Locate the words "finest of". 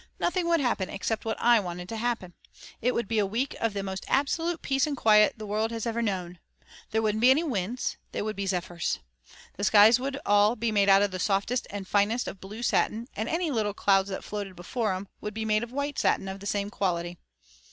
11.87-12.41